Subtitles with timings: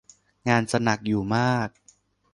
[0.49, 1.69] งานจะหนักอยู่มาก